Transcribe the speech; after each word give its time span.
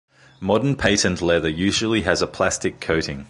Modern 0.39 0.75
patent 0.75 1.21
leather 1.21 1.47
usually 1.47 2.01
has 2.01 2.23
a 2.23 2.27
plastic 2.27 2.81
coating. 2.81 3.19